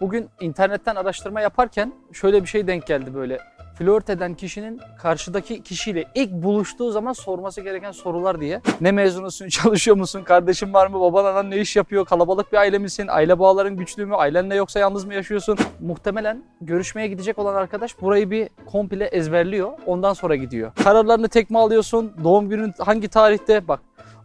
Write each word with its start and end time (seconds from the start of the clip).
Bugün 0.00 0.28
internetten 0.40 0.96
araştırma 0.96 1.40
yaparken 1.40 1.92
şöyle 2.12 2.42
bir 2.42 2.46
şey 2.46 2.66
denk 2.66 2.86
geldi 2.86 3.14
böyle. 3.14 3.38
Flört 3.78 4.10
eden 4.10 4.34
kişinin 4.34 4.80
karşıdaki 4.98 5.62
kişiyle 5.62 6.04
ilk 6.14 6.32
buluştuğu 6.32 6.90
zaman 6.90 7.12
sorması 7.12 7.60
gereken 7.60 7.92
sorular 7.92 8.40
diye. 8.40 8.60
Ne 8.80 8.92
mezunusun, 8.92 9.48
çalışıyor 9.48 9.96
musun, 9.96 10.22
kardeşin 10.22 10.74
var 10.74 10.86
mı, 10.86 11.00
baban 11.00 11.24
anan 11.24 11.50
ne 11.50 11.56
iş 11.56 11.76
yapıyor, 11.76 12.04
kalabalık 12.04 12.52
bir 12.52 12.58
aile 12.58 12.78
misin, 12.78 13.06
aile 13.10 13.38
bağların 13.38 13.76
güçlü 13.76 14.06
mü, 14.06 14.14
ailenle 14.14 14.54
yoksa 14.54 14.80
yalnız 14.80 15.04
mı 15.04 15.14
yaşıyorsun? 15.14 15.58
Muhtemelen 15.80 16.44
görüşmeye 16.60 17.08
gidecek 17.08 17.38
olan 17.38 17.54
arkadaş 17.54 18.00
burayı 18.00 18.30
bir 18.30 18.48
komple 18.66 19.04
ezberliyor, 19.04 19.72
ondan 19.86 20.12
sonra 20.12 20.36
gidiyor. 20.36 20.72
Kararlarını 20.84 21.28
tek 21.28 21.50
mi 21.50 21.58
alıyorsun, 21.58 22.12
doğum 22.24 22.48
günün 22.48 22.74
hangi 22.78 23.08
tarihte, 23.08 23.68
bak 23.68 23.80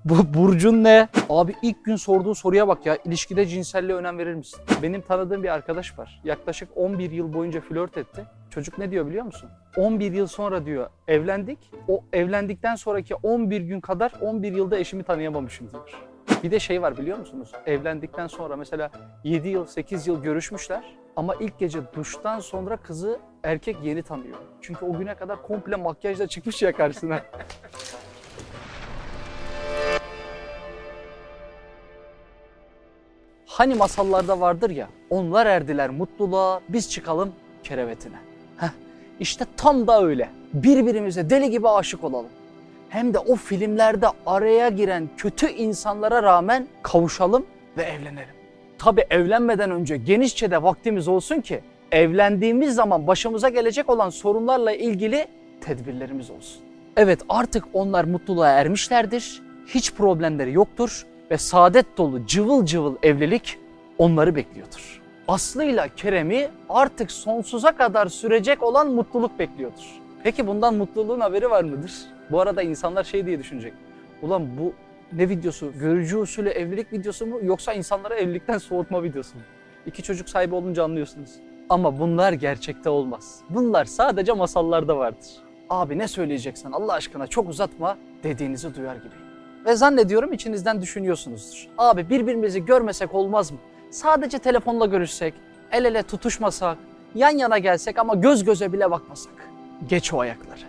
bu 0.06 0.34
burcun 0.34 0.84
ne? 0.84 1.08
Abi 1.30 1.56
ilk 1.62 1.86
gün 1.86 1.96
sorduğu 1.96 2.36
soruya 2.36 2.68
bak 2.68 2.86
ya. 2.86 2.98
İlişkide 3.06 3.46
cinselliğe 3.46 3.98
önem 3.98 4.18
verir 4.18 4.34
misin? 4.34 4.60
Benim 4.82 5.02
tanıdığım 5.02 5.44
bir 5.44 5.50
arkadaş 5.50 6.00
var. 6.00 6.22
Yaklaşık 6.24 6.70
11 6.76 7.12
yıl 7.12 7.34
boyunca 7.34 7.62
flört 7.62 7.98
etti. 7.98 8.24
Çocuk 8.50 8.78
ne 8.78 8.92
diyor 8.92 9.08
biliyor 9.08 9.26
musun? 9.26 9.50
11 9.78 10.12
yıl 10.12 10.28
sonra 10.28 10.66
diyor 10.66 10.90
evlendik. 11.08 11.60
O 11.88 12.04
evlendikten 12.14 12.76
sonraki 12.76 13.16
11 13.16 13.62
gün 13.62 13.82
kadar 13.82 14.12
11 14.22 14.52
yılda 14.52 14.78
eşimi 14.78 15.04
tanıyamamışım 15.04 15.72
diyor. 15.72 16.02
Bir 16.44 16.52
de 16.52 16.60
şey 16.60 16.82
var 16.82 16.98
biliyor 16.98 17.18
musunuz? 17.18 17.52
Evlendikten 17.66 18.28
sonra 18.28 18.56
mesela 18.56 18.92
7 19.24 19.50
yıl 19.50 19.66
8 19.66 20.08
yıl 20.08 20.24
görüşmüşler. 20.24 20.84
Ama 21.16 21.36
ilk 21.36 21.60
gece 21.60 21.80
duştan 21.96 22.40
sonra 22.40 22.78
kızı 22.78 23.20
erkek 23.44 23.78
yeni 23.84 24.04
tanıyor. 24.04 24.38
Çünkü 24.62 24.86
o 24.86 24.98
güne 24.98 25.16
kadar 25.16 25.42
komple 25.42 25.76
makyajla 25.76 26.28
çıkmış 26.28 26.62
ya 26.62 26.72
karşısına. 26.72 27.22
Hani 33.56 33.76
masallarda 33.76 34.40
vardır 34.40 34.70
ya, 34.70 34.88
onlar 35.10 35.46
erdiler 35.46 35.90
mutluluğa, 35.90 36.62
biz 36.70 36.90
çıkalım 36.90 37.32
kerevetine. 37.64 38.16
Heh, 38.58 38.70
işte 39.20 39.46
tam 39.58 39.88
da 39.88 40.04
öyle. 40.04 40.30
Birbirimize 40.54 41.30
deli 41.30 41.50
gibi 41.50 41.70
aşık 41.70 42.04
olalım. 42.04 42.30
Hem 42.90 43.14
de 43.14 43.20
o 43.20 43.36
filmlerde 43.36 44.08
araya 44.26 44.70
giren 44.70 45.10
kötü 45.18 45.50
insanlara 45.50 46.24
rağmen 46.24 46.68
kavuşalım 46.84 47.46
ve 47.78 47.84
evlenelim. 47.84 48.36
Tabi 48.78 49.06
evlenmeden 49.10 49.72
önce 49.72 49.98
genişçe 49.98 50.52
de 50.52 50.64
vaktimiz 50.64 51.08
olsun 51.08 51.42
ki 51.42 51.62
evlendiğimiz 51.92 52.76
zaman 52.76 53.08
başımıza 53.08 53.50
gelecek 53.50 53.90
olan 53.90 54.10
sorunlarla 54.10 54.72
ilgili 54.72 55.28
tedbirlerimiz 55.62 56.30
olsun. 56.30 56.62
Evet 56.98 57.20
artık 57.30 57.64
onlar 57.74 58.04
mutluluğa 58.04 58.50
ermişlerdir. 58.50 59.42
Hiç 59.68 59.94
problemleri 59.94 60.54
yoktur 60.54 61.06
ve 61.32 61.38
saadet 61.38 61.98
dolu 61.98 62.26
cıvıl 62.28 62.66
cıvıl 62.66 62.96
evlilik 63.04 63.60
onları 63.98 64.36
bekliyordur. 64.36 65.02
Aslı'yla 65.28 65.88
Kerem'i 65.88 66.48
artık 66.70 67.12
sonsuza 67.12 67.72
kadar 67.72 68.08
sürecek 68.08 68.64
olan 68.64 68.92
mutluluk 68.92 69.40
bekliyordur. 69.40 70.02
Peki 70.24 70.48
bundan 70.48 70.76
mutluluğun 70.76 71.20
haberi 71.20 71.50
var 71.50 71.64
mıdır? 71.64 71.94
Bu 72.32 72.42
arada 72.42 72.62
insanlar 72.62 73.04
şey 73.04 73.26
diye 73.26 73.40
düşünecek. 73.40 73.74
Ulan 74.22 74.58
bu 74.58 74.74
ne 75.14 75.30
videosu? 75.30 75.72
Görücü 75.80 76.18
usulü 76.18 76.50
evlilik 76.50 76.94
videosu 76.94 77.26
mu 77.26 77.40
yoksa 77.44 77.74
insanları 77.74 78.14
evlilikten 78.14 78.58
soğutma 78.58 79.04
videosu 79.04 79.38
mu? 79.38 79.44
İki 79.86 80.04
çocuk 80.04 80.30
sahibi 80.30 80.56
olunca 80.56 80.84
anlıyorsunuz. 80.84 81.30
Ama 81.70 82.00
bunlar 82.00 82.34
gerçekte 82.34 82.90
olmaz. 82.90 83.40
Bunlar 83.50 83.86
sadece 83.86 84.34
masallarda 84.34 84.98
vardır. 84.98 85.28
Abi 85.70 85.98
ne 85.98 86.08
söyleyeceksen 86.08 86.72
Allah 86.72 86.94
aşkına 86.94 87.28
çok 87.28 87.50
uzatma 87.50 87.98
dediğinizi 88.24 88.76
duyar 88.76 88.96
gibi. 88.96 89.16
Ve 89.66 89.76
zannediyorum 89.76 90.34
içinizden 90.34 90.82
düşünüyorsunuzdur. 90.82 91.68
Abi 91.78 92.10
birbirimizi 92.10 92.66
görmesek 92.66 93.16
olmaz 93.16 93.52
mı? 93.52 93.58
Sadece 93.92 94.40
telefonla 94.40 94.86
görüşsek, 94.86 95.34
el 95.72 95.86
ele 95.86 96.04
tutuşmasak, 96.04 96.78
yan 97.16 97.30
yana 97.30 97.58
gelsek 97.58 98.00
ama 98.00 98.16
göz 98.16 98.44
göze 98.44 98.74
bile 98.74 98.92
bakmasak. 98.92 99.34
Geç 99.90 100.14
o 100.14 100.20
ayakları. 100.20 100.60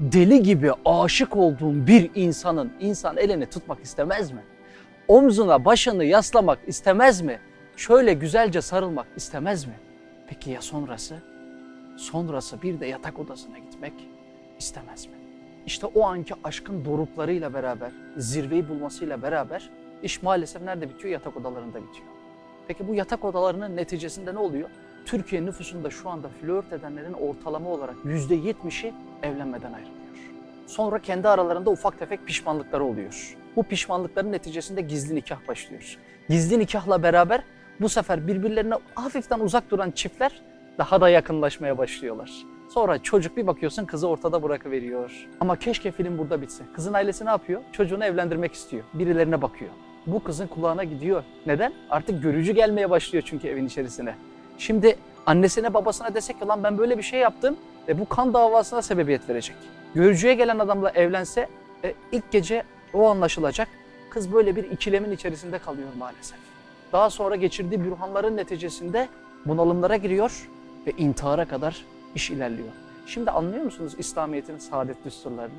Deli 0.00 0.42
gibi 0.42 0.72
aşık 0.84 1.36
olduğun 1.36 1.86
bir 1.86 2.10
insanın 2.14 2.72
insan 2.80 3.16
elini 3.16 3.46
tutmak 3.46 3.78
istemez 3.82 4.30
mi? 4.30 4.42
Omzuna 5.08 5.64
başını 5.64 6.04
yaslamak 6.04 6.58
istemez 6.66 7.20
mi? 7.20 7.40
Şöyle 7.76 8.12
güzelce 8.12 8.60
sarılmak 8.60 9.06
istemez 9.16 9.64
mi? 9.64 9.74
Peki 10.28 10.50
ya 10.50 10.62
sonrası? 10.62 11.14
Sonrası 11.96 12.62
bir 12.62 12.80
de 12.80 12.86
yatak 12.86 13.18
odasına 13.18 13.58
gitmek 13.58 13.92
istemez 14.58 15.06
mi? 15.06 15.15
İşte 15.66 15.86
o 15.86 16.02
anki 16.02 16.34
aşkın 16.44 16.84
doruklarıyla 16.84 17.54
beraber, 17.54 17.92
zirveyi 18.16 18.68
bulmasıyla 18.68 19.22
beraber 19.22 19.70
iş 20.02 20.22
maalesef 20.22 20.62
nerede 20.62 20.88
bitiyor? 20.88 21.12
Yatak 21.12 21.36
odalarında 21.36 21.82
bitiyor. 21.82 22.06
Peki 22.68 22.88
bu 22.88 22.94
yatak 22.94 23.24
odalarının 23.24 23.76
neticesinde 23.76 24.34
ne 24.34 24.38
oluyor? 24.38 24.70
Türkiye 25.04 25.46
nüfusunda 25.46 25.90
şu 25.90 26.10
anda 26.10 26.28
flört 26.28 26.72
edenlerin 26.72 27.12
ortalama 27.12 27.70
olarak 27.70 27.94
%70'i 28.04 28.94
evlenmeden 29.22 29.72
ayrılıyor. 29.72 29.96
Sonra 30.66 30.98
kendi 30.98 31.28
aralarında 31.28 31.70
ufak 31.70 31.98
tefek 31.98 32.26
pişmanlıkları 32.26 32.84
oluyor. 32.84 33.36
Bu 33.56 33.62
pişmanlıkların 33.62 34.32
neticesinde 34.32 34.80
gizli 34.80 35.14
nikah 35.14 35.48
başlıyor. 35.48 35.98
Gizli 36.28 36.58
nikahla 36.58 37.02
beraber 37.02 37.42
bu 37.80 37.88
sefer 37.88 38.26
birbirlerine 38.26 38.74
hafiften 38.94 39.40
uzak 39.40 39.70
duran 39.70 39.90
çiftler 39.90 40.42
daha 40.78 41.00
da 41.00 41.08
yakınlaşmaya 41.08 41.78
başlıyorlar. 41.78 42.55
Sonra 42.68 43.02
çocuk 43.02 43.36
bir 43.36 43.46
bakıyorsun 43.46 43.84
kızı 43.84 44.08
ortada 44.08 44.42
bırakıveriyor. 44.42 45.28
Ama 45.40 45.56
keşke 45.56 45.92
film 45.92 46.18
burada 46.18 46.42
bitse. 46.42 46.64
Kızın 46.74 46.94
ailesi 46.94 47.24
ne 47.24 47.30
yapıyor? 47.30 47.60
Çocuğunu 47.72 48.04
evlendirmek 48.04 48.52
istiyor. 48.52 48.84
Birilerine 48.94 49.42
bakıyor. 49.42 49.70
Bu 50.06 50.22
kızın 50.22 50.46
kulağına 50.46 50.84
gidiyor. 50.84 51.24
Neden? 51.46 51.72
Artık 51.90 52.22
görücü 52.22 52.52
gelmeye 52.52 52.90
başlıyor 52.90 53.24
çünkü 53.26 53.48
evin 53.48 53.66
içerisine. 53.66 54.14
Şimdi 54.58 54.96
annesine 55.26 55.74
babasına 55.74 56.14
desek 56.14 56.40
ki 56.40 56.46
lan 56.46 56.64
ben 56.64 56.78
böyle 56.78 56.98
bir 56.98 57.02
şey 57.02 57.20
yaptım 57.20 57.56
ve 57.88 57.98
bu 57.98 58.08
kan 58.08 58.34
davasına 58.34 58.82
sebebiyet 58.82 59.28
verecek. 59.28 59.56
Görücüye 59.94 60.34
gelen 60.34 60.58
adamla 60.58 60.90
evlense 60.90 61.48
e, 61.84 61.94
ilk 62.12 62.32
gece 62.32 62.62
o 62.94 63.06
anlaşılacak. 63.08 63.68
Kız 64.10 64.32
böyle 64.32 64.56
bir 64.56 64.64
ikilemin 64.64 65.10
içerisinde 65.10 65.58
kalıyor 65.58 65.88
maalesef. 65.98 66.38
Daha 66.92 67.10
sonra 67.10 67.36
geçirdiği 67.36 67.84
bürhanların 67.84 68.36
neticesinde 68.36 69.08
bunalımlara 69.46 69.96
giriyor 69.96 70.48
ve 70.86 70.90
intihara 70.90 71.44
kadar 71.44 71.84
iş 72.16 72.30
ilerliyor. 72.30 72.68
Şimdi 73.06 73.30
anlıyor 73.30 73.64
musunuz 73.64 73.94
İslamiyet'in 73.98 74.58
saadet 74.58 75.04
düsturlarını? 75.04 75.54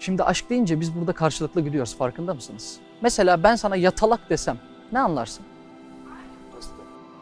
Şimdi 0.00 0.22
aşk 0.24 0.50
deyince 0.50 0.80
biz 0.80 0.94
burada 0.94 1.12
karşılıklı 1.12 1.60
gidiyoruz 1.60 1.96
farkında 1.96 2.34
mısınız? 2.34 2.78
Mesela 3.00 3.42
ben 3.42 3.56
sana 3.56 3.76
yatalak 3.76 4.30
desem 4.30 4.58
ne 4.92 4.98
anlarsın? 5.00 5.44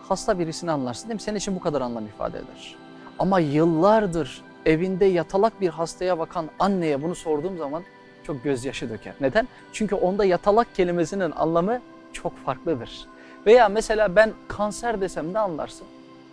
Hasta 0.09 0.39
birisini 0.39 0.71
anlarsın 0.71 1.09
değil 1.09 1.15
mi? 1.15 1.21
Senin 1.21 1.37
için 1.37 1.57
bu 1.57 1.61
kadar 1.61 1.81
anlam 1.81 2.07
ifade 2.07 2.39
eder. 2.39 2.77
Ama 3.19 3.41
yıllardır 3.41 4.43
evinde 4.67 5.05
yatalak 5.05 5.61
bir 5.61 5.69
hastaya 5.69 6.19
bakan 6.19 6.51
anneye 6.59 7.03
bunu 7.03 7.15
sorduğum 7.15 7.59
zaman 7.59 7.83
çok 8.27 8.45
gözyaşı 8.45 8.91
döker. 8.91 9.15
Neden? 9.21 9.49
Çünkü 9.73 9.95
onda 9.95 10.25
yatalak 10.25 10.75
kelimesinin 10.75 11.31
anlamı 11.31 11.81
çok 12.13 12.37
farklıdır. 12.45 13.09
Veya 13.47 13.69
mesela 13.69 14.17
ben 14.17 14.33
kanser 14.49 15.01
desem 15.01 15.33
ne 15.33 15.39
anlarsın? 15.39 15.87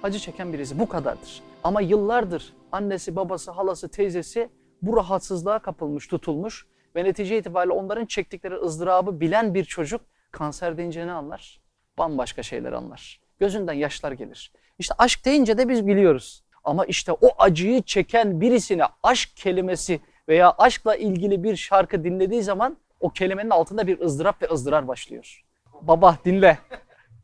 Acı 0.04 0.20
çeken 0.20 0.54
birisi 0.54 0.80
bu 0.80 0.90
kadardır. 0.90 1.42
Ama 1.64 1.82
yıllardır 1.82 2.54
annesi, 2.72 3.16
babası, 3.16 3.52
halası, 3.52 3.90
teyzesi 3.90 4.50
bu 4.82 4.98
rahatsızlığa 4.98 5.60
kapılmış, 5.60 6.08
tutulmuş 6.08 6.66
ve 6.96 7.04
netice 7.04 7.38
itibariyle 7.38 7.74
onların 7.74 8.06
çektikleri 8.06 8.56
ızdırabı 8.56 9.20
bilen 9.20 9.54
bir 9.54 9.66
çocuk 9.66 10.02
kanser 10.32 10.78
deyince 10.78 11.08
ne 11.08 11.12
anlar? 11.12 11.62
Bambaşka 11.98 12.44
şeyler 12.44 12.72
anlar. 12.72 13.22
Gözünden 13.40 13.74
yaşlar 13.74 14.12
gelir. 14.12 14.52
İşte 14.80 14.96
aşk 14.98 15.26
deyince 15.26 15.58
de 15.58 15.70
biz 15.70 15.88
biliyoruz. 15.88 16.44
Ama 16.64 16.86
işte 16.86 17.12
o 17.12 17.30
acıyı 17.38 17.82
çeken 17.82 18.42
birisine 18.42 18.84
aşk 19.04 19.30
kelimesi 19.36 20.00
veya 20.30 20.52
aşkla 20.58 20.96
ilgili 20.96 21.44
bir 21.44 21.56
şarkı 21.56 22.04
dinlediği 22.04 22.44
zaman 22.44 22.78
o 23.00 23.10
kelimenin 23.10 23.50
altında 23.50 23.88
bir 23.88 24.00
ızdırap 24.00 24.42
ve 24.42 24.50
ızdırar 24.52 24.88
başlıyor. 24.88 25.44
Baba 25.82 26.18
dinle. 26.26 26.58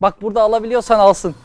Bak 0.01 0.21
burada 0.21 0.41
alabiliyorsan 0.41 0.99
alsın. 0.99 1.35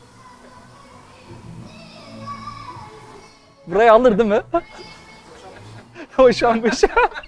Burayı 3.67 3.93
alır 3.93 4.19
değil 4.19 4.31
mi? 4.31 4.43
Hoşlanmış. 6.17 6.85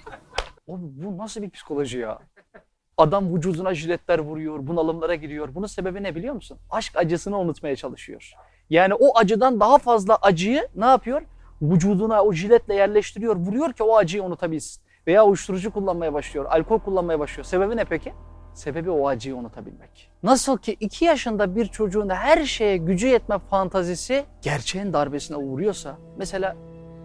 Oğlum 0.67 0.91
bu 0.95 1.17
nasıl 1.17 1.41
bir 1.41 1.49
psikoloji 1.49 1.99
ya? 1.99 2.19
Adam 2.97 3.35
vücuduna 3.35 3.73
jiletler 3.73 4.19
vuruyor, 4.19 4.67
bunalımlara 4.67 5.15
giriyor. 5.15 5.55
Bunun 5.55 5.67
sebebi 5.67 6.03
ne 6.03 6.15
biliyor 6.15 6.35
musun? 6.35 6.57
Aşk 6.69 6.97
acısını 6.97 7.39
unutmaya 7.39 7.75
çalışıyor. 7.75 8.33
Yani 8.69 8.93
o 8.93 9.17
acıdan 9.17 9.59
daha 9.59 9.77
fazla 9.77 10.15
acıyı 10.15 10.67
ne 10.75 10.85
yapıyor? 10.85 11.21
Vücuduna 11.61 12.23
o 12.23 12.33
jiletle 12.33 12.75
yerleştiriyor, 12.75 13.35
vuruyor 13.35 13.73
ki 13.73 13.83
o 13.83 13.95
acıyı 13.97 14.23
unutabilsin. 14.23 14.83
Veya 15.07 15.25
uyuşturucu 15.25 15.71
kullanmaya 15.71 16.13
başlıyor, 16.13 16.45
alkol 16.45 16.79
kullanmaya 16.79 17.19
başlıyor. 17.19 17.45
Sebebi 17.45 17.77
ne 17.77 17.85
peki? 17.85 18.13
Sebebi 18.57 18.89
o 18.89 19.07
acıyı 19.07 19.35
unutabilmek. 19.35 20.11
Nasıl 20.23 20.57
ki 20.57 20.77
iki 20.79 21.05
yaşında 21.05 21.55
bir 21.55 21.65
çocuğun 21.65 22.09
her 22.09 22.45
şeye 22.45 22.77
gücü 22.77 23.07
yetme 23.07 23.39
fantazisi 23.39 24.23
gerçeğin 24.41 24.93
darbesine 24.93 25.37
uğruyorsa, 25.37 25.97
mesela 26.17 26.55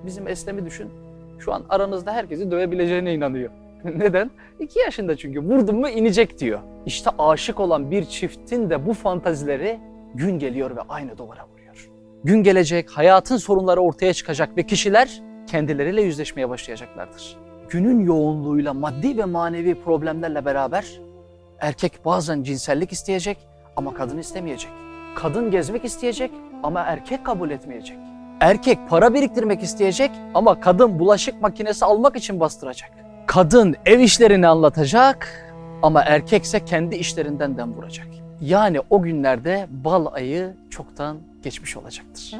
bizim 0.06 0.28
Eslem'i 0.28 0.66
düşün, 0.66 0.90
şu 1.38 1.52
an 1.52 1.64
aranızda 1.68 2.12
herkesi 2.12 2.50
dövebileceğine 2.50 3.14
inanıyor. 3.14 3.50
Neden? 3.84 4.30
İki 4.60 4.78
yaşında 4.78 5.16
çünkü 5.16 5.40
vurdum 5.40 5.80
mu 5.80 5.88
inecek 5.88 6.38
diyor. 6.38 6.60
İşte 6.86 7.10
aşık 7.18 7.60
olan 7.60 7.90
bir 7.90 8.04
çiftin 8.04 8.70
de 8.70 8.86
bu 8.86 8.94
fantazileri 8.94 9.80
gün 10.14 10.38
geliyor 10.38 10.76
ve 10.76 10.80
aynı 10.88 11.18
duvara 11.18 11.46
vuruyor. 11.46 11.90
Gün 12.24 12.42
gelecek, 12.42 12.90
hayatın 12.90 13.36
sorunları 13.36 13.80
ortaya 13.80 14.12
çıkacak 14.12 14.56
ve 14.56 14.66
kişiler 14.66 15.22
kendileriyle 15.46 16.02
yüzleşmeye 16.02 16.48
başlayacaklardır. 16.48 17.36
Günün 17.68 18.04
yoğunluğuyla 18.04 18.74
maddi 18.74 19.18
ve 19.18 19.24
manevi 19.24 19.74
problemlerle 19.74 20.44
beraber 20.44 21.11
erkek 21.62 22.04
bazen 22.04 22.42
cinsellik 22.42 22.92
isteyecek 22.92 23.38
ama 23.76 23.94
kadın 23.94 24.18
istemeyecek. 24.18 24.70
Kadın 25.14 25.50
gezmek 25.50 25.84
isteyecek 25.84 26.30
ama 26.62 26.80
erkek 26.80 27.26
kabul 27.26 27.50
etmeyecek. 27.50 27.96
Erkek 28.40 28.78
para 28.88 29.14
biriktirmek 29.14 29.62
isteyecek 29.62 30.10
ama 30.34 30.60
kadın 30.60 30.98
bulaşık 30.98 31.42
makinesi 31.42 31.84
almak 31.84 32.16
için 32.16 32.40
bastıracak. 32.40 32.90
Kadın 33.26 33.76
ev 33.86 34.00
işlerini 34.00 34.48
anlatacak 34.48 35.48
ama 35.82 36.02
erkekse 36.02 36.64
kendi 36.64 36.96
işlerinden 36.96 37.56
dem 37.56 37.74
vuracak. 37.74 38.06
Yani 38.40 38.80
o 38.90 39.02
günlerde 39.02 39.66
bal 39.70 40.06
ayı 40.12 40.54
çoktan 40.70 41.16
geçmiş 41.42 41.76
olacaktır. 41.76 42.36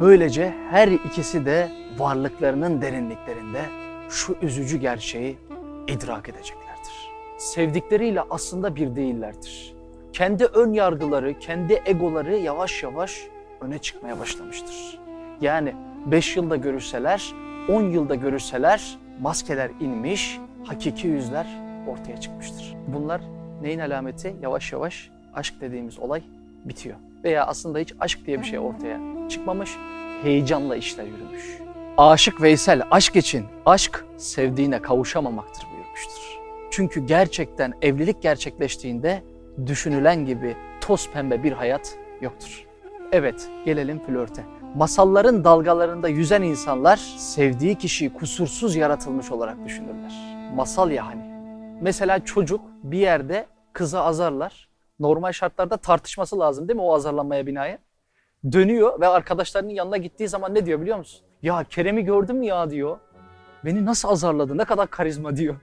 Böylece 0.00 0.54
her 0.70 0.88
ikisi 0.88 1.46
de 1.46 1.68
varlıklarının 1.98 2.82
derinliklerinde 2.82 3.60
şu 4.10 4.36
üzücü 4.42 4.78
gerçeği 4.78 5.38
idrak 5.88 6.28
edeceklerdir. 6.28 6.65
Sevdikleriyle 7.38 8.22
aslında 8.30 8.76
bir 8.76 8.96
değillerdir. 8.96 9.74
Kendi 10.12 10.44
ön 10.44 10.72
yargıları, 10.72 11.38
kendi 11.38 11.82
egoları 11.86 12.36
yavaş 12.36 12.82
yavaş 12.82 13.26
öne 13.60 13.78
çıkmaya 13.78 14.20
başlamıştır. 14.20 14.98
Yani 15.40 15.74
5 16.06 16.36
yılda 16.36 16.56
görüşseler, 16.56 17.32
10 17.68 17.82
yılda 17.82 18.14
görüşseler 18.14 18.98
maskeler 19.20 19.70
inmiş, 19.80 20.40
hakiki 20.64 21.06
yüzler 21.06 21.46
ortaya 21.88 22.20
çıkmıştır. 22.20 22.74
Bunlar 22.86 23.20
neyin 23.62 23.78
alameti? 23.78 24.36
Yavaş 24.42 24.72
yavaş 24.72 25.10
aşk 25.34 25.54
dediğimiz 25.60 25.98
olay 25.98 26.22
bitiyor. 26.64 26.96
Veya 27.24 27.46
aslında 27.46 27.78
hiç 27.78 27.92
aşk 28.00 28.26
diye 28.26 28.40
bir 28.40 28.44
şey 28.44 28.58
ortaya 28.58 29.00
çıkmamış, 29.28 29.70
heyecanla 30.22 30.76
işler 30.76 31.04
yürümüş. 31.04 31.58
Aşık 31.96 32.42
Veysel 32.42 32.82
aşk 32.90 33.16
için 33.16 33.44
aşk 33.66 34.04
sevdiğine 34.16 34.82
kavuşamamaktır 34.82 35.66
buyurmuştur. 35.72 36.35
Çünkü 36.70 37.06
gerçekten 37.06 37.72
evlilik 37.82 38.22
gerçekleştiğinde 38.22 39.22
düşünülen 39.66 40.26
gibi 40.26 40.56
toz 40.80 41.10
pembe 41.10 41.42
bir 41.42 41.52
hayat 41.52 41.98
yoktur. 42.20 42.66
Evet, 43.12 43.48
gelelim 43.64 44.06
flörte. 44.06 44.44
Masalların 44.74 45.44
dalgalarında 45.44 46.08
yüzen 46.08 46.42
insanlar 46.42 46.96
sevdiği 47.18 47.74
kişiyi 47.74 48.12
kusursuz 48.12 48.76
yaratılmış 48.76 49.32
olarak 49.32 49.64
düşünürler. 49.64 50.12
Masal 50.54 50.90
ya 50.90 51.06
hani. 51.06 51.22
Mesela 51.80 52.24
çocuk 52.24 52.60
bir 52.82 52.98
yerde 52.98 53.46
kızı 53.72 54.00
azarlar. 54.00 54.68
Normal 55.00 55.32
şartlarda 55.32 55.76
tartışması 55.76 56.38
lazım 56.38 56.68
değil 56.68 56.76
mi 56.76 56.82
o 56.82 56.94
azarlanmaya 56.94 57.46
binaen? 57.46 57.78
Dönüyor 58.52 59.00
ve 59.00 59.08
arkadaşlarının 59.08 59.70
yanına 59.70 59.96
gittiği 59.96 60.28
zaman 60.28 60.54
ne 60.54 60.66
diyor 60.66 60.80
biliyor 60.80 60.98
musun? 60.98 61.20
Ya 61.42 61.64
Kerem'i 61.70 62.04
gördün 62.04 62.36
mü 62.36 62.46
ya 62.46 62.70
diyor. 62.70 62.98
Beni 63.64 63.84
nasıl 63.84 64.08
azarladı 64.08 64.58
ne 64.58 64.64
kadar 64.64 64.90
karizma 64.90 65.36
diyor. 65.36 65.56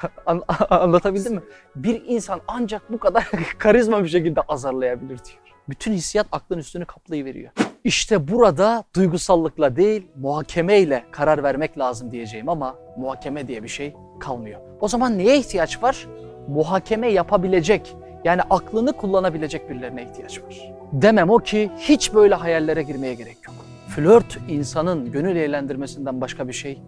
An 0.26 0.42
anlatabildim 0.70 1.34
mi? 1.34 1.40
Bir 1.76 2.02
insan 2.06 2.40
ancak 2.48 2.92
bu 2.92 2.98
kadar 2.98 3.30
karizma 3.58 4.04
bir 4.04 4.08
şekilde 4.08 4.40
azarlayabilir 4.40 5.08
diyor. 5.08 5.38
Bütün 5.68 5.92
hissiyat 5.92 6.26
aklın 6.32 6.58
üstünü 6.58 6.84
kaplayıveriyor. 6.84 7.52
İşte 7.84 8.28
burada 8.28 8.84
duygusallıkla 8.96 9.76
değil 9.76 10.06
muhakemeyle 10.16 11.04
karar 11.10 11.42
vermek 11.42 11.78
lazım 11.78 12.10
diyeceğim 12.10 12.48
ama 12.48 12.76
muhakeme 12.96 13.48
diye 13.48 13.62
bir 13.62 13.68
şey 13.68 13.94
kalmıyor. 14.20 14.60
O 14.80 14.88
zaman 14.88 15.18
neye 15.18 15.38
ihtiyaç 15.38 15.82
var? 15.82 16.06
Muhakeme 16.48 17.08
yapabilecek 17.12 17.96
yani 18.24 18.42
aklını 18.42 18.92
kullanabilecek 18.92 19.70
birilerine 19.70 20.02
ihtiyaç 20.02 20.42
var. 20.42 20.72
Demem 20.92 21.30
o 21.30 21.38
ki 21.38 21.70
hiç 21.78 22.14
böyle 22.14 22.34
hayallere 22.34 22.82
girmeye 22.82 23.14
gerek 23.14 23.36
yok. 23.46 23.54
Flört 23.88 24.38
insanın 24.48 25.12
gönül 25.12 25.36
eğlendirmesinden 25.36 26.20
başka 26.20 26.48
bir 26.48 26.52
şey. 26.52 26.82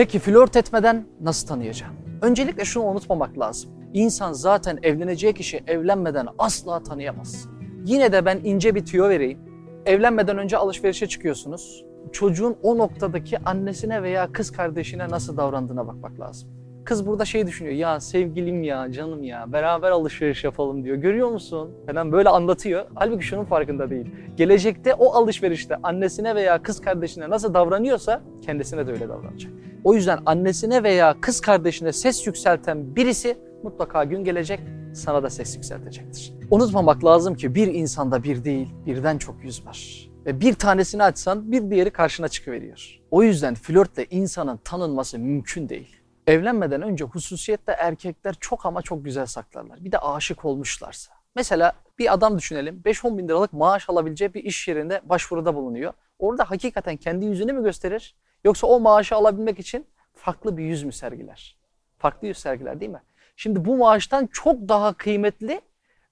Peki 0.00 0.18
flört 0.18 0.56
etmeden 0.56 1.04
nasıl 1.20 1.48
tanıyacağım? 1.48 1.94
Öncelikle 2.22 2.64
şunu 2.64 2.84
unutmamak 2.84 3.38
lazım. 3.38 3.70
İnsan 3.94 4.32
zaten 4.32 4.78
evleneceği 4.82 5.34
kişi 5.34 5.60
evlenmeden 5.66 6.26
asla 6.38 6.82
tanıyamaz. 6.82 7.48
Yine 7.84 8.12
de 8.12 8.24
ben 8.24 8.40
ince 8.44 8.74
bir 8.74 8.86
tüyo 8.86 9.08
vereyim. 9.08 9.38
Evlenmeden 9.86 10.38
önce 10.38 10.56
alışverişe 10.56 11.06
çıkıyorsunuz. 11.06 11.84
Çocuğun 12.12 12.56
o 12.62 12.78
noktadaki 12.78 13.38
annesine 13.38 14.02
veya 14.02 14.32
kız 14.32 14.50
kardeşine 14.50 15.08
nasıl 15.08 15.36
davrandığına 15.36 15.86
bakmak 15.86 16.20
lazım. 16.20 16.59
Kız 16.90 17.06
burada 17.06 17.24
şey 17.24 17.46
düşünüyor 17.46 17.74
ya 17.74 18.00
sevgilim 18.00 18.62
ya 18.62 18.92
canım 18.92 19.22
ya 19.22 19.52
beraber 19.52 19.90
alışveriş 19.90 20.44
yapalım 20.44 20.84
diyor. 20.84 20.96
Görüyor 20.96 21.28
musun? 21.28 21.70
Falan 21.86 22.12
böyle 22.12 22.28
anlatıyor. 22.28 22.84
Halbuki 22.94 23.24
şunun 23.24 23.44
farkında 23.44 23.90
değil. 23.90 24.06
Gelecekte 24.36 24.94
o 24.94 25.12
alışverişte 25.12 25.76
annesine 25.82 26.34
veya 26.34 26.62
kız 26.62 26.80
kardeşine 26.80 27.30
nasıl 27.30 27.54
davranıyorsa 27.54 28.22
kendisine 28.42 28.86
de 28.86 28.92
öyle 28.92 29.08
davranacak. 29.08 29.52
O 29.84 29.94
yüzden 29.94 30.18
annesine 30.26 30.82
veya 30.82 31.16
kız 31.20 31.40
kardeşine 31.40 31.92
ses 31.92 32.26
yükselten 32.26 32.96
birisi 32.96 33.38
mutlaka 33.62 34.04
gün 34.04 34.24
gelecek 34.24 34.60
sana 34.94 35.22
da 35.22 35.30
ses 35.30 35.56
yükseltecektir. 35.56 36.32
Unutmamak 36.50 37.04
lazım 37.04 37.34
ki 37.34 37.54
bir 37.54 37.66
insanda 37.66 38.22
bir 38.22 38.44
değil 38.44 38.68
birden 38.86 39.18
çok 39.18 39.44
yüz 39.44 39.66
var. 39.66 40.08
Ve 40.26 40.40
bir 40.40 40.54
tanesini 40.54 41.02
açsan 41.02 41.52
bir 41.52 41.70
diğeri 41.70 41.90
karşına 41.90 42.28
çıkıveriyor. 42.28 43.00
O 43.10 43.22
yüzden 43.22 43.54
flörtle 43.54 44.06
insanın 44.10 44.56
tanınması 44.56 45.18
mümkün 45.18 45.68
değil. 45.68 45.99
Evlenmeden 46.30 46.82
önce 46.82 47.04
hususiyette 47.04 47.72
erkekler 47.72 48.34
çok 48.40 48.66
ama 48.66 48.82
çok 48.82 49.04
güzel 49.04 49.26
saklarlar. 49.26 49.84
Bir 49.84 49.92
de 49.92 49.98
aşık 49.98 50.44
olmuşlarsa. 50.44 51.12
Mesela 51.34 51.72
bir 51.98 52.12
adam 52.12 52.38
düşünelim 52.38 52.82
5-10 52.84 53.18
bin 53.18 53.28
liralık 53.28 53.52
maaş 53.52 53.90
alabileceği 53.90 54.34
bir 54.34 54.44
iş 54.44 54.68
yerinde 54.68 55.00
başvuruda 55.04 55.54
bulunuyor. 55.54 55.92
Orada 56.18 56.50
hakikaten 56.50 56.96
kendi 56.96 57.24
yüzünü 57.26 57.52
mü 57.52 57.62
gösterir 57.62 58.14
yoksa 58.44 58.66
o 58.66 58.80
maaşı 58.80 59.14
alabilmek 59.14 59.58
için 59.58 59.86
farklı 60.14 60.56
bir 60.56 60.64
yüz 60.64 60.84
mü 60.84 60.92
sergiler? 60.92 61.56
Farklı 61.98 62.28
yüz 62.28 62.38
sergiler 62.38 62.80
değil 62.80 62.90
mi? 62.90 63.02
Şimdi 63.36 63.64
bu 63.64 63.76
maaştan 63.76 64.26
çok 64.26 64.68
daha 64.68 64.92
kıymetli 64.92 65.60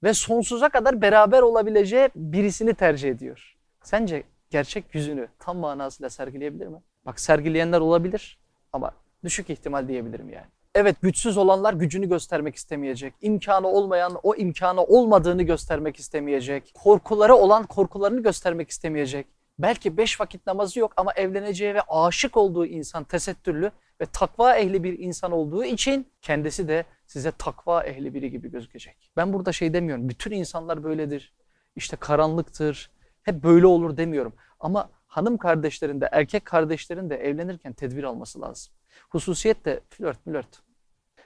ve 0.03 0.15
sonsuza 0.15 0.69
kadar 0.69 1.03
beraber 1.03 1.43
olabileceği 1.43 2.09
birisini 2.15 2.75
tercih 2.75 3.11
ediyor. 3.11 3.57
Sence 3.83 4.23
gerçek 4.51 4.95
yüzünü 4.95 5.29
tam 5.39 5.57
manasıyla 5.57 6.11
sergileyebilir 6.11 6.67
mi? 6.67 6.79
Bak 7.07 7.21
sergileyenler 7.21 7.81
olabilir 7.81 8.39
ama 8.73 8.93
düşük 9.25 9.51
ihtimal 9.51 9.89
diyebilirim 9.89 10.31
yani. 10.31 10.47
Evet 10.75 10.97
güçsüz 11.03 11.37
olanlar 11.37 11.75
gücünü 11.75 12.09
göstermek 12.09 12.55
istemeyecek. 12.57 13.15
İmkanı 13.21 13.69
olmayan 13.69 14.17
o 14.23 14.35
imkanı 14.35 14.83
olmadığını 14.83 15.43
göstermek 15.43 15.97
istemeyecek. 15.97 16.73
Korkuları 16.75 17.35
olan 17.35 17.67
korkularını 17.67 18.23
göstermek 18.23 18.71
istemeyecek. 18.71 19.27
Belki 19.59 19.97
beş 19.97 20.21
vakit 20.21 20.47
namazı 20.47 20.81
yok 20.81 20.93
ama 20.97 21.13
evleneceği 21.13 21.75
ve 21.75 21.81
aşık 21.89 22.37
olduğu 22.37 22.67
insan 22.67 23.05
tesettürlü 23.05 23.71
ve 24.01 24.07
takva 24.07 24.57
ehli 24.57 24.85
bir 24.85 24.99
insan 24.99 25.33
olduğu 25.33 25.65
için 25.65 26.07
kendisi 26.23 26.69
de 26.69 26.85
size 27.07 27.31
takva 27.31 27.85
ehli 27.85 28.15
biri 28.15 28.31
gibi 28.31 28.51
gözükecek. 28.51 29.11
Ben 29.17 29.33
burada 29.33 29.53
şey 29.53 29.73
demiyorum. 29.75 30.09
Bütün 30.09 30.31
insanlar 30.31 30.85
böyledir. 30.85 31.35
İşte 31.77 31.97
karanlıktır. 31.97 32.91
Hep 33.23 33.43
böyle 33.43 33.67
olur 33.67 33.97
demiyorum. 33.97 34.33
Ama 34.61 34.91
hanım 35.09 35.37
kardeşlerin 35.37 36.01
de 36.01 36.09
erkek 36.13 36.45
kardeşlerin 36.45 37.11
de 37.11 37.17
evlenirken 37.17 37.73
tedbir 37.73 38.05
alması 38.05 38.41
lazım. 38.41 38.73
Hususiyetle 39.09 39.81
flört 39.91 40.25
flört. 40.25 40.63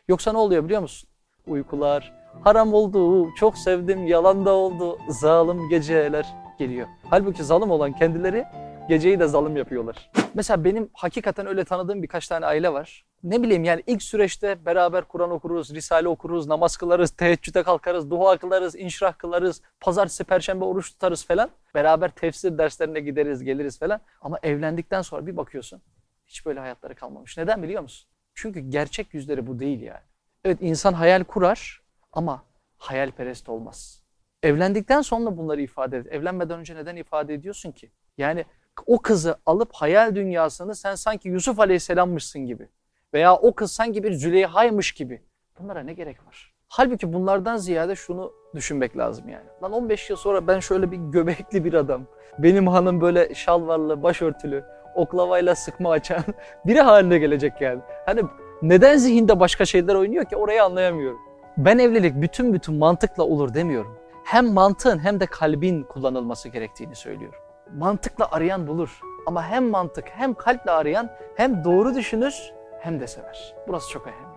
Yoksa 0.09 0.33
ne 0.33 0.39
oluyor 0.39 0.65
biliyor 0.65 0.81
musun? 0.81 1.09
Uykular, 1.47 2.13
haram 2.45 2.75
oldu, 2.75 3.31
çok 3.35 3.59
sevdim, 3.59 4.07
yalan 4.07 4.47
da 4.47 4.51
oldu, 4.51 4.99
zalim 5.09 5.69
geceler 5.69 6.27
geliyor. 6.59 6.89
Halbuki 7.11 7.45
zalim 7.45 7.71
olan 7.71 7.93
kendileri 7.93 8.45
geceyi 8.89 9.21
de 9.21 9.27
zalim 9.27 9.57
yapıyorlar. 9.57 10.11
Mesela 10.35 10.65
benim 10.65 10.91
hakikaten 10.93 11.47
öyle 11.47 11.65
tanıdığım 11.65 12.03
birkaç 12.03 12.29
tane 12.29 12.47
aile 12.47 12.73
var. 12.73 13.05
Ne 13.23 13.43
bileyim 13.43 13.65
yani 13.65 13.83
ilk 13.87 14.03
süreçte 14.03 14.65
beraber 14.67 15.05
Kur'an 15.05 15.31
okuruz, 15.31 15.75
Risale 15.75 16.09
okuruz, 16.09 16.47
namaz 16.47 16.77
kılarız, 16.77 17.11
teheccüde 17.11 17.63
kalkarız, 17.63 18.11
dua 18.11 18.37
kılarız, 18.37 18.77
inşirah 18.77 19.19
kılarız, 19.19 19.63
pazartesi, 19.81 20.25
perşembe 20.25 20.65
oruç 20.65 20.93
tutarız 20.93 21.27
falan. 21.27 21.51
Beraber 21.75 22.11
tefsir 22.11 22.59
derslerine 22.59 23.01
gideriz, 23.01 23.45
geliriz 23.45 23.79
falan. 23.79 24.01
Ama 24.21 24.39
evlendikten 24.43 25.03
sonra 25.03 25.27
bir 25.27 25.37
bakıyorsun 25.37 25.83
hiç 26.27 26.47
böyle 26.47 26.61
hayatları 26.61 26.95
kalmamış. 26.95 27.39
Neden 27.39 27.63
biliyor 27.63 27.83
musun? 27.83 28.09
Çünkü 28.35 28.61
gerçek 28.61 29.15
yüzleri 29.15 29.47
bu 29.47 29.59
değil 29.59 29.81
yani. 29.81 30.05
Evet 30.45 30.59
insan 30.61 30.93
hayal 30.93 31.25
kurar 31.25 31.83
ama 32.13 32.45
hayalperest 32.79 33.49
olmaz. 33.49 34.03
Evlendikten 34.43 35.03
sonra 35.03 35.37
bunları 35.37 35.63
ifade 35.63 35.97
et. 35.99 36.07
Evlenmeden 36.11 36.59
önce 36.59 36.75
neden 36.75 36.97
ifade 36.97 37.35
ediyorsun 37.35 37.73
ki? 37.73 37.91
Yani 38.19 38.45
o 38.87 38.99
kızı 38.99 39.37
alıp 39.47 39.73
hayal 39.73 40.15
dünyasını 40.15 40.75
sen 40.75 40.95
sanki 40.95 41.29
Yusuf 41.29 41.61
Aleyhisselam'mışsın 41.61 42.47
gibi 42.47 42.69
veya 43.15 43.37
o 43.37 43.55
kız 43.55 43.73
sanki 43.73 44.03
bir 44.03 44.13
Züleyha'ymış 44.13 44.93
gibi. 44.93 45.23
Bunlara 45.59 45.81
ne 45.83 45.93
gerek 45.93 46.27
var? 46.27 46.53
Halbuki 46.69 47.13
bunlardan 47.13 47.57
ziyade 47.57 47.97
şunu 47.97 48.33
düşünmek 48.55 48.97
lazım 48.97 49.29
yani. 49.29 49.45
Lan 49.63 49.73
15 49.73 50.11
yıl 50.11 50.17
sonra 50.17 50.47
ben 50.47 50.61
şöyle 50.61 50.91
bir 50.91 50.97
göbekli 50.97 51.65
bir 51.65 51.75
adam, 51.75 52.07
benim 52.39 52.67
hanım 52.67 53.01
böyle 53.01 53.35
şalvarlı, 53.35 54.03
başörtülü, 54.03 54.65
oklavayla 54.95 55.55
sıkma 55.55 55.91
açan 55.91 56.25
biri 56.67 56.81
haline 56.81 57.19
gelecek 57.19 57.61
yani. 57.61 57.81
Hani 58.07 58.23
neden 58.63 58.97
zihinde 58.97 59.41
başka 59.41 59.65
şeyler 59.65 59.95
oynuyor 59.95 60.25
ki 60.25 60.37
orayı 60.37 60.65
anlayamıyorum. 60.65 61.19
Ben 61.57 61.79
evlilik 61.79 62.23
bütün 62.23 62.53
bütün 62.53 62.75
mantıkla 62.75 63.23
olur 63.23 63.55
demiyorum. 63.55 63.99
hem 64.25 64.53
mantığın 64.53 64.99
hem 64.99 65.21
de 65.21 65.27
kalbin 65.27 65.83
kullanılması 65.83 66.49
gerektiğini 66.49 66.95
söylüyorum. 66.95 67.39
Mantıkla 67.79 68.29
arayan 68.31 68.67
bulur 68.67 69.01
ama 69.27 69.47
hem 69.47 69.71
mantık 69.71 70.05
hem 70.09 70.35
kalple 70.35 70.71
arayan 70.71 71.11
hem 71.37 71.65
doğru 71.65 71.95
düşünür 71.95 72.53
hem 72.81 73.01
de 73.01 73.07
sever. 73.07 73.55
Burası 73.69 73.91
çok 73.91 74.07
önemli. 74.07 74.33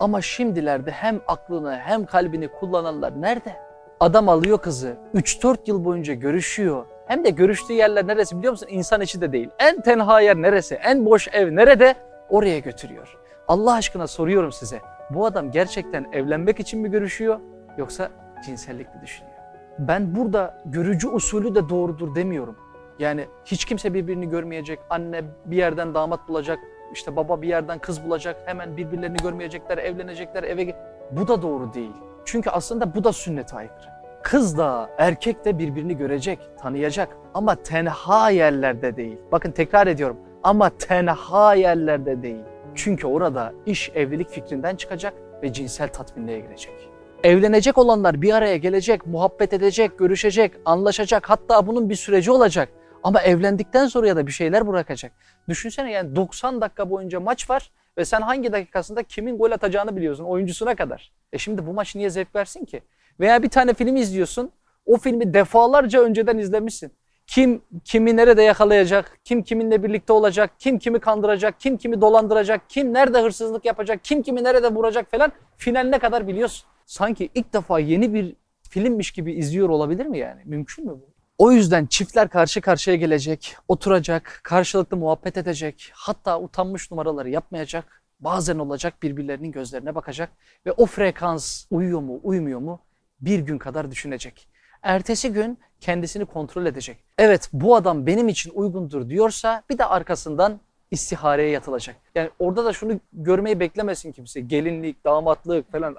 Ama 0.00 0.20
şimdilerde 0.20 0.90
hem 0.90 1.20
aklını 1.26 1.76
hem 1.78 2.06
kalbini 2.06 2.48
kullananlar 2.48 3.22
nerede? 3.22 3.56
Adam 4.00 4.28
alıyor 4.28 4.58
kızı, 4.58 4.96
3-4 5.14 5.56
yıl 5.66 5.84
boyunca 5.84 6.14
görüşüyor. 6.14 6.84
Hem 7.06 7.24
de 7.24 7.30
görüştüğü 7.30 7.72
yerler 7.72 8.06
neresi 8.06 8.38
biliyor 8.38 8.50
musun? 8.50 8.68
İnsan 8.70 9.00
içi 9.00 9.20
de 9.20 9.32
değil. 9.32 9.50
En 9.58 9.80
tenha 9.80 10.20
yer 10.20 10.36
neresi? 10.36 10.74
En 10.74 11.06
boş 11.06 11.28
ev 11.32 11.56
nerede? 11.56 11.94
Oraya 12.28 12.58
götürüyor. 12.58 13.18
Allah 13.48 13.72
aşkına 13.74 14.06
soruyorum 14.06 14.52
size. 14.52 14.80
Bu 15.10 15.26
adam 15.26 15.50
gerçekten 15.50 16.06
evlenmek 16.12 16.60
için 16.60 16.80
mi 16.80 16.90
görüşüyor 16.90 17.40
yoksa 17.78 18.08
cinsellik 18.44 18.94
mi 18.94 19.00
düşünüyor? 19.02 19.36
Ben 19.78 20.14
burada 20.14 20.62
görücü 20.64 21.08
usulü 21.08 21.54
de 21.54 21.68
doğrudur 21.68 22.14
demiyorum. 22.14 22.56
Yani 23.00 23.26
hiç 23.44 23.64
kimse 23.64 23.94
birbirini 23.94 24.30
görmeyecek. 24.30 24.78
Anne 24.90 25.22
bir 25.44 25.56
yerden 25.56 25.94
damat 25.94 26.28
bulacak, 26.28 26.58
işte 26.92 27.16
baba 27.16 27.42
bir 27.42 27.48
yerden 27.48 27.78
kız 27.78 28.04
bulacak. 28.04 28.36
Hemen 28.46 28.76
birbirlerini 28.76 29.16
görmeyecekler, 29.16 29.78
evlenecekler, 29.78 30.42
eve 30.42 30.74
Bu 31.10 31.28
da 31.28 31.42
doğru 31.42 31.74
değil. 31.74 31.92
Çünkü 32.24 32.50
aslında 32.50 32.94
bu 32.94 33.04
da 33.04 33.12
sünnete 33.12 33.56
aykırı. 33.56 33.88
Kız 34.22 34.58
da 34.58 34.90
erkek 34.98 35.44
de 35.44 35.58
birbirini 35.58 35.96
görecek, 35.96 36.38
tanıyacak 36.62 37.16
ama 37.34 37.54
tenha 37.54 38.30
yerlerde 38.30 38.96
değil. 38.96 39.18
Bakın 39.32 39.50
tekrar 39.50 39.86
ediyorum 39.86 40.16
ama 40.42 40.70
tenha 40.70 41.54
yerlerde 41.54 42.22
değil. 42.22 42.44
Çünkü 42.74 43.06
orada 43.06 43.52
iş 43.66 43.90
evlilik 43.94 44.30
fikrinden 44.30 44.76
çıkacak 44.76 45.14
ve 45.42 45.52
cinsel 45.52 45.88
tatminliğe 45.88 46.40
girecek. 46.40 46.90
Evlenecek 47.24 47.78
olanlar 47.78 48.22
bir 48.22 48.34
araya 48.34 48.56
gelecek, 48.56 49.06
muhabbet 49.06 49.52
edecek, 49.52 49.98
görüşecek, 49.98 50.52
anlaşacak. 50.64 51.30
Hatta 51.30 51.66
bunun 51.66 51.90
bir 51.90 51.94
süreci 51.94 52.30
olacak. 52.30 52.68
Ama 53.02 53.22
evlendikten 53.22 53.86
sonra 53.86 54.06
ya 54.08 54.16
da 54.16 54.26
bir 54.26 54.32
şeyler 54.32 54.66
bırakacak. 54.66 55.12
Düşünsene 55.48 55.92
yani 55.92 56.16
90 56.16 56.60
dakika 56.60 56.90
boyunca 56.90 57.20
maç 57.20 57.50
var 57.50 57.70
ve 57.98 58.04
sen 58.04 58.20
hangi 58.20 58.52
dakikasında 58.52 59.02
kimin 59.02 59.38
gol 59.38 59.50
atacağını 59.50 59.96
biliyorsun 59.96 60.24
oyuncusuna 60.24 60.74
kadar. 60.74 61.12
E 61.32 61.38
şimdi 61.38 61.66
bu 61.66 61.72
maç 61.72 61.94
niye 61.94 62.10
zevk 62.10 62.34
versin 62.34 62.64
ki? 62.64 62.82
Veya 63.20 63.42
bir 63.42 63.48
tane 63.48 63.74
film 63.74 63.96
izliyorsun. 63.96 64.52
O 64.86 64.96
filmi 64.96 65.34
defalarca 65.34 66.02
önceden 66.02 66.38
izlemişsin. 66.38 66.92
Kim 67.26 67.62
kimi 67.84 68.16
nerede 68.16 68.42
yakalayacak, 68.42 69.18
kim 69.24 69.42
kiminle 69.42 69.82
birlikte 69.82 70.12
olacak, 70.12 70.50
kim 70.58 70.78
kimi 70.78 71.00
kandıracak, 71.00 71.60
kim 71.60 71.76
kimi 71.76 72.00
dolandıracak, 72.00 72.70
kim 72.70 72.94
nerede 72.94 73.22
hırsızlık 73.22 73.64
yapacak, 73.64 74.04
kim 74.04 74.22
kimi 74.22 74.44
nerede 74.44 74.74
vuracak 74.74 75.10
falan 75.10 75.32
finaline 75.56 75.98
kadar 75.98 76.28
biliyorsun. 76.28 76.68
Sanki 76.86 77.28
ilk 77.34 77.52
defa 77.52 77.78
yeni 77.78 78.14
bir 78.14 78.36
filmmiş 78.70 79.10
gibi 79.10 79.32
izliyor 79.32 79.68
olabilir 79.68 80.06
mi 80.06 80.18
yani? 80.18 80.42
Mümkün 80.44 80.86
mü 80.86 80.92
bu? 80.92 81.09
O 81.40 81.52
yüzden 81.52 81.86
çiftler 81.86 82.28
karşı 82.28 82.60
karşıya 82.60 82.96
gelecek, 82.96 83.56
oturacak, 83.68 84.40
karşılıklı 84.42 84.96
muhabbet 84.96 85.36
edecek, 85.36 85.92
hatta 85.94 86.40
utanmış 86.40 86.90
numaraları 86.90 87.30
yapmayacak. 87.30 88.02
Bazen 88.20 88.58
olacak 88.58 89.02
birbirlerinin 89.02 89.52
gözlerine 89.52 89.94
bakacak 89.94 90.30
ve 90.66 90.72
o 90.72 90.86
frekans 90.86 91.64
uyuyor 91.70 92.00
mu, 92.00 92.20
uymuyor 92.22 92.60
mu 92.60 92.80
bir 93.20 93.38
gün 93.38 93.58
kadar 93.58 93.90
düşünecek. 93.90 94.48
Ertesi 94.82 95.32
gün 95.32 95.58
kendisini 95.80 96.24
kontrol 96.24 96.66
edecek. 96.66 96.98
Evet 97.18 97.50
bu 97.52 97.76
adam 97.76 98.06
benim 98.06 98.28
için 98.28 98.52
uygundur 98.54 99.08
diyorsa 99.08 99.62
bir 99.70 99.78
de 99.78 99.84
arkasından 99.84 100.60
istihareye 100.90 101.50
yatılacak. 101.50 101.96
Yani 102.14 102.30
orada 102.38 102.64
da 102.64 102.72
şunu 102.72 103.00
görmeyi 103.12 103.60
beklemesin 103.60 104.12
kimse. 104.12 104.40
Gelinlik, 104.40 105.04
damatlık 105.04 105.72
falan. 105.72 105.96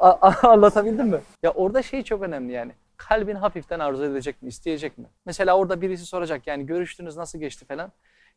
Anlatabildim 0.42 1.06
mi? 1.06 1.20
Ya 1.42 1.50
orada 1.50 1.82
şey 1.82 2.02
çok 2.02 2.22
önemli 2.22 2.52
yani. 2.52 2.72
Kalbin 2.96 3.34
hafiften 3.34 3.78
arzu 3.78 4.04
edecek 4.04 4.42
mi, 4.42 4.48
isteyecek 4.48 4.98
mi? 4.98 5.06
Mesela 5.26 5.58
orada 5.58 5.80
birisi 5.80 6.06
soracak 6.06 6.46
yani 6.46 6.66
görüştünüz 6.66 7.16
nasıl 7.16 7.38
geçti 7.38 7.64
falan. 7.64 7.92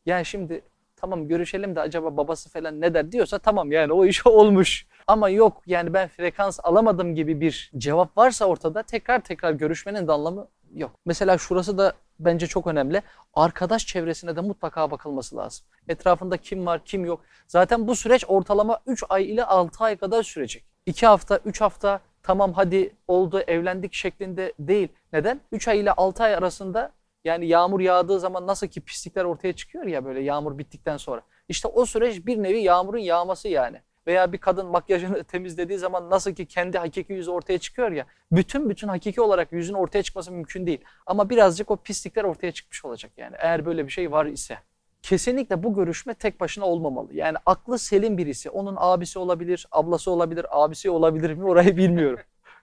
Yani 0.06 0.24
şimdi 0.24 0.62
tamam 0.96 1.28
görüşelim 1.28 1.76
de 1.76 1.80
acaba 1.80 2.16
babası 2.16 2.50
falan 2.50 2.80
ne 2.80 2.94
der 2.94 3.12
diyorsa 3.12 3.38
tamam 3.38 3.72
yani 3.72 3.92
o 3.92 4.06
iş 4.06 4.26
olmuş. 4.26 4.86
Ama 5.06 5.28
yok 5.28 5.62
yani 5.66 5.94
ben 5.94 6.08
frekans 6.08 6.60
alamadım 6.62 7.14
gibi 7.14 7.40
bir 7.40 7.70
cevap 7.78 8.18
varsa 8.18 8.44
ortada 8.44 8.82
tekrar 8.82 9.20
tekrar 9.20 9.52
görüşmenin 9.52 10.08
de 10.08 10.12
anlamı 10.12 10.48
yok. 10.74 10.90
Mesela 11.06 11.38
şurası 11.38 11.78
da 11.78 11.92
bence 12.20 12.46
çok 12.46 12.66
önemli. 12.66 13.02
Arkadaş 13.34 13.86
çevresine 13.86 14.36
de 14.36 14.40
mutlaka 14.40 14.90
bakılması 14.90 15.36
lazım. 15.36 15.66
Etrafında 15.88 16.36
kim 16.36 16.66
var 16.66 16.84
kim 16.84 17.04
yok. 17.04 17.20
Zaten 17.46 17.88
bu 17.88 17.96
süreç 17.96 18.24
ortalama 18.28 18.78
3 18.86 19.04
ay 19.08 19.30
ile 19.30 19.44
6 19.44 19.84
ay 19.84 19.96
kadar 19.96 20.22
sürecek. 20.22 20.64
2 20.86 21.06
hafta 21.06 21.40
3 21.44 21.60
hafta 21.60 22.00
tamam 22.30 22.52
hadi 22.52 22.92
oldu 23.08 23.40
evlendik 23.46 23.94
şeklinde 23.94 24.52
değil. 24.58 24.88
Neden? 25.12 25.40
3 25.52 25.68
ay 25.68 25.80
ile 25.80 25.92
6 25.92 26.22
ay 26.22 26.34
arasında 26.34 26.92
yani 27.24 27.46
yağmur 27.46 27.80
yağdığı 27.80 28.20
zaman 28.20 28.46
nasıl 28.46 28.66
ki 28.66 28.80
pislikler 28.80 29.24
ortaya 29.24 29.52
çıkıyor 29.52 29.84
ya 29.84 30.04
böyle 30.04 30.20
yağmur 30.20 30.58
bittikten 30.58 30.96
sonra. 30.96 31.22
İşte 31.48 31.68
o 31.68 31.86
süreç 31.86 32.26
bir 32.26 32.42
nevi 32.42 32.60
yağmurun 32.60 32.98
yağması 32.98 33.48
yani. 33.48 33.80
Veya 34.06 34.32
bir 34.32 34.38
kadın 34.38 34.66
makyajını 34.66 35.24
temizlediği 35.32 35.78
zaman 35.78 36.10
nasıl 36.10 36.34
ki 36.34 36.46
kendi 36.46 36.78
hakiki 36.78 37.12
yüzü 37.12 37.30
ortaya 37.30 37.58
çıkıyor 37.58 37.92
ya. 37.92 38.06
Bütün 38.32 38.70
bütün 38.70 38.88
hakiki 38.88 39.20
olarak 39.20 39.52
yüzün 39.52 39.74
ortaya 39.74 40.02
çıkması 40.02 40.32
mümkün 40.32 40.66
değil. 40.66 40.80
Ama 41.06 41.30
birazcık 41.30 41.70
o 41.70 41.76
pislikler 41.76 42.24
ortaya 42.24 42.52
çıkmış 42.52 42.84
olacak 42.84 43.12
yani. 43.16 43.36
Eğer 43.38 43.66
böyle 43.66 43.86
bir 43.86 43.92
şey 43.92 44.12
var 44.12 44.26
ise. 44.26 44.58
Kesinlikle 45.02 45.62
bu 45.62 45.74
görüşme 45.74 46.14
tek 46.14 46.40
başına 46.40 46.64
olmamalı. 46.64 47.14
Yani 47.14 47.36
aklı 47.46 47.78
selim 47.78 48.18
birisi. 48.18 48.50
Onun 48.50 48.74
abisi 48.78 49.18
olabilir, 49.18 49.66
ablası 49.72 50.10
olabilir, 50.10 50.46
abisi 50.50 50.90
olabilir 50.90 51.34
mi 51.34 51.44
orayı 51.48 51.76
bilmiyorum. 51.76 52.20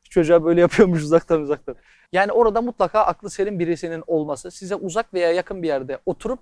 Çocuğa 0.10 0.44
böyle 0.44 0.62
yapıyormuş 0.62 1.04
uzaktan 1.04 1.42
uzaktan. 1.42 1.76
Yani 2.12 2.32
orada 2.32 2.62
mutlaka 2.62 3.02
aklı 3.02 3.30
selim 3.30 3.60
birisinin 3.60 4.04
olması, 4.08 4.52
size 4.52 4.76
uzak 4.76 5.14
veya 5.14 5.32
yakın 5.32 5.64
bir 5.64 5.68
yerde 5.68 6.00
oturup 6.06 6.40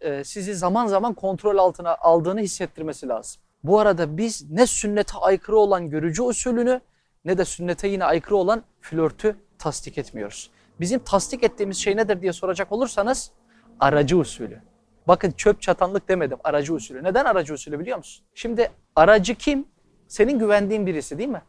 e, 0.00 0.24
sizi 0.24 0.54
zaman 0.54 0.86
zaman 0.86 1.14
kontrol 1.14 1.58
altına 1.58 1.96
aldığını 1.96 2.40
hissettirmesi 2.40 3.08
lazım. 3.08 3.42
Bu 3.64 3.80
arada 3.80 4.16
biz 4.16 4.50
ne 4.50 4.66
sünnete 4.66 5.18
aykırı 5.18 5.56
olan 5.56 5.90
görücü 5.90 6.22
usulünü 6.22 6.80
ne 7.24 7.38
de 7.38 7.44
sünnete 7.44 7.88
yine 7.88 8.04
aykırı 8.04 8.36
olan 8.36 8.62
flörtü 8.80 9.36
tasdik 9.58 9.98
etmiyoruz. 9.98 10.50
Bizim 10.80 11.00
tasdik 11.00 11.42
ettiğimiz 11.44 11.76
şey 11.76 11.96
nedir 11.96 12.22
diye 12.22 12.32
soracak 12.32 12.72
olursanız 12.72 13.30
aracı 13.80 14.18
usulü. 14.18 14.60
Bakın 15.08 15.30
çöp 15.30 15.62
çatanlık 15.62 16.08
demedim 16.08 16.38
aracı 16.44 16.74
usulü. 16.74 17.04
Neden 17.04 17.24
aracı 17.24 17.54
usulü 17.54 17.80
biliyor 17.80 17.98
musun? 17.98 18.24
Şimdi 18.34 18.70
aracı 18.96 19.34
kim? 19.34 19.68
Senin 20.08 20.38
güvendiğin 20.38 20.86
birisi 20.86 21.18
değil 21.18 21.28
mi? 21.28 21.42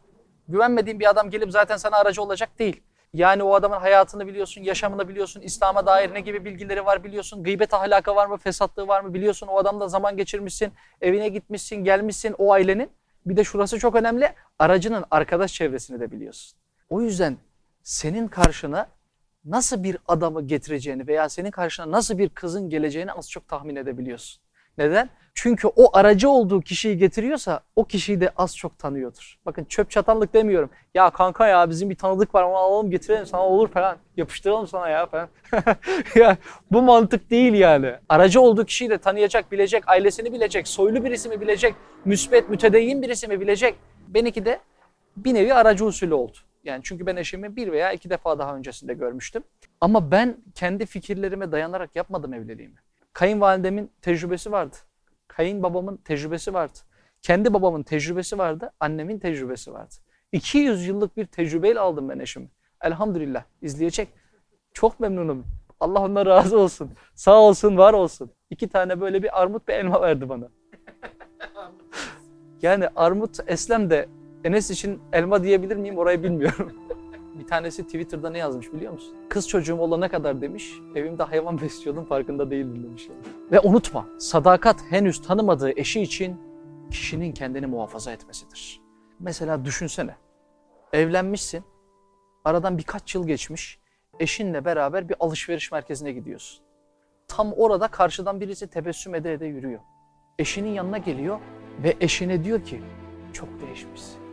Güvenmediğin 0.48 1.00
bir 1.00 1.10
adam 1.10 1.30
gelip 1.30 1.50
zaten 1.52 1.76
sana 1.76 1.96
aracı 1.96 2.22
olacak 2.22 2.58
değil. 2.58 2.82
Yani 3.14 3.42
o 3.42 3.54
adamın 3.54 3.76
hayatını 3.76 4.26
biliyorsun, 4.26 4.62
yaşamını 4.62 5.08
biliyorsun, 5.08 5.40
İslam'a 5.40 5.86
dair 5.86 6.14
ne 6.14 6.20
gibi 6.20 6.44
bilgileri 6.44 6.86
var 6.86 7.04
biliyorsun, 7.04 7.42
gıybet 7.42 7.74
ahlakı 7.74 8.14
var 8.14 8.26
mı, 8.26 8.36
fesatlığı 8.36 8.88
var 8.88 9.00
mı 9.00 9.14
biliyorsun, 9.14 9.46
o 9.46 9.58
adamla 9.58 9.88
zaman 9.88 10.16
geçirmişsin, 10.16 10.72
evine 11.00 11.28
gitmişsin, 11.28 11.76
gelmişsin 11.76 12.34
o 12.38 12.52
ailenin. 12.52 12.90
Bir 13.26 13.36
de 13.36 13.44
şurası 13.44 13.78
çok 13.78 13.94
önemli, 13.94 14.32
aracının 14.58 15.04
arkadaş 15.10 15.52
çevresini 15.52 16.00
de 16.00 16.10
biliyorsun. 16.10 16.58
O 16.90 17.00
yüzden 17.00 17.36
senin 17.82 18.28
karşına 18.28 18.88
nasıl 19.46 19.82
bir 19.82 19.96
adamı 20.08 20.42
getireceğini 20.42 21.06
veya 21.06 21.28
senin 21.28 21.50
karşına 21.50 21.90
nasıl 21.90 22.18
bir 22.18 22.28
kızın 22.28 22.70
geleceğini 22.70 23.12
az 23.12 23.30
çok 23.30 23.48
tahmin 23.48 23.76
edebiliyorsun. 23.76 24.42
Neden? 24.78 25.10
Çünkü 25.34 25.68
o 25.68 25.96
aracı 25.96 26.30
olduğu 26.30 26.60
kişiyi 26.60 26.98
getiriyorsa 26.98 27.60
o 27.76 27.84
kişiyi 27.84 28.20
de 28.20 28.30
az 28.36 28.56
çok 28.56 28.78
tanıyordur. 28.78 29.38
Bakın 29.46 29.64
çöp 29.64 29.90
çatallık 29.90 30.34
demiyorum. 30.34 30.70
Ya 30.94 31.10
kanka 31.10 31.48
ya 31.48 31.70
bizim 31.70 31.90
bir 31.90 31.94
tanıdık 31.94 32.34
var 32.34 32.42
onu 32.42 32.56
alalım 32.56 32.90
getirelim 32.90 33.26
sana 33.26 33.42
olur 33.42 33.68
falan. 33.68 33.96
Yapıştıralım 34.16 34.66
sana 34.66 34.88
ya 34.88 35.06
falan. 35.06 35.28
ya 36.14 36.36
bu 36.72 36.82
mantık 36.82 37.30
değil 37.30 37.52
yani. 37.52 37.94
Aracı 38.08 38.40
olduğu 38.40 38.64
kişiyi 38.64 38.90
de 38.90 38.98
tanıyacak, 38.98 39.52
bilecek, 39.52 39.88
ailesini 39.88 40.32
bilecek, 40.32 40.68
soylu 40.68 41.04
birisi 41.04 41.28
mi 41.28 41.40
bilecek, 41.40 41.74
müsbet, 42.04 42.48
mütedeyyin 42.48 43.02
birisi 43.02 43.28
mi 43.28 43.40
bilecek. 43.40 43.74
Benimki 44.08 44.44
de 44.44 44.60
bir 45.16 45.34
nevi 45.34 45.54
aracı 45.54 45.84
usulü 45.84 46.14
oldu. 46.14 46.36
Yani 46.66 46.80
çünkü 46.84 47.06
ben 47.06 47.16
eşimi 47.16 47.56
bir 47.56 47.72
veya 47.72 47.92
iki 47.92 48.10
defa 48.10 48.38
daha 48.38 48.56
öncesinde 48.56 48.94
görmüştüm. 48.94 49.42
Ama 49.80 50.10
ben 50.10 50.36
kendi 50.54 50.86
fikirlerime 50.86 51.52
dayanarak 51.52 51.96
yapmadım 51.96 52.34
evliliğimi. 52.34 52.76
Kayınvalidemin 53.12 53.90
tecrübesi 54.02 54.52
vardı. 54.52 54.76
Kayınbabamın 55.28 55.96
tecrübesi 55.96 56.54
vardı. 56.54 56.78
Kendi 57.22 57.54
babamın 57.54 57.82
tecrübesi 57.82 58.38
vardı. 58.38 58.72
Annemin 58.80 59.18
tecrübesi 59.18 59.72
vardı. 59.72 59.94
200 60.32 60.86
yıllık 60.86 61.16
bir 61.16 61.26
tecrübeyle 61.26 61.80
aldım 61.80 62.08
ben 62.08 62.18
eşimi. 62.18 62.48
Elhamdülillah 62.80 63.44
izleyecek. 63.62 64.08
Çok 64.74 65.00
memnunum. 65.00 65.44
Allah 65.80 66.00
ondan 66.00 66.26
razı 66.26 66.58
olsun. 66.58 66.90
Sağ 67.14 67.40
olsun, 67.40 67.76
var 67.76 67.92
olsun. 67.92 68.30
İki 68.50 68.68
tane 68.68 69.00
böyle 69.00 69.22
bir 69.22 69.42
armut 69.42 69.68
bir 69.68 69.72
elma 69.72 70.00
verdi 70.02 70.28
bana. 70.28 70.48
Yani 72.62 72.88
armut 72.96 73.40
Eslem 73.46 73.90
de 73.90 74.08
Enes 74.46 74.70
için 74.70 75.00
elma 75.12 75.42
diyebilir 75.42 75.76
miyim 75.76 75.98
orayı 75.98 76.22
bilmiyorum. 76.22 76.72
Bir 77.38 77.46
tanesi 77.46 77.84
Twitter'da 77.84 78.30
ne 78.30 78.38
yazmış 78.38 78.72
biliyor 78.72 78.92
musun? 78.92 79.16
Kız 79.28 79.48
çocuğum 79.48 79.78
olana 79.78 80.08
kadar 80.08 80.40
demiş, 80.40 80.72
evimde 80.94 81.22
hayvan 81.22 81.60
besliyordum 81.62 82.04
farkında 82.04 82.50
değildim 82.50 82.84
demiş. 82.84 83.08
Ve 83.52 83.60
unutma, 83.60 84.06
sadakat 84.18 84.76
henüz 84.90 85.22
tanımadığı 85.22 85.70
eşi 85.80 86.00
için 86.00 86.36
kişinin 86.90 87.32
kendini 87.32 87.66
muhafaza 87.66 88.12
etmesidir. 88.12 88.80
Mesela 89.20 89.64
düşünsene, 89.64 90.16
evlenmişsin, 90.92 91.64
Aradan 92.44 92.78
birkaç 92.78 93.14
yıl 93.14 93.26
geçmiş. 93.26 93.78
Eşinle 94.20 94.64
beraber 94.64 95.08
bir 95.08 95.16
alışveriş 95.20 95.72
merkezine 95.72 96.12
gidiyorsun. 96.12 96.64
Tam 97.28 97.52
orada 97.52 97.88
karşıdan 97.88 98.40
birisi 98.40 98.66
tebessüm 98.66 99.14
ede 99.14 99.32
ede 99.32 99.46
yürüyor. 99.46 99.80
Eşinin 100.38 100.70
yanına 100.70 100.98
geliyor 100.98 101.40
ve 101.82 101.96
eşine 102.00 102.44
diyor 102.44 102.64
ki 102.64 102.82
çok 103.32 103.48
değişmişsin. 103.60 104.25